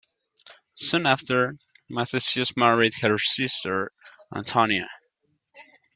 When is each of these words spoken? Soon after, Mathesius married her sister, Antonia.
Soon 0.73 1.05
after, 1.05 1.59
Mathesius 1.87 2.57
married 2.57 2.95
her 3.03 3.19
sister, 3.19 3.91
Antonia. 4.35 4.89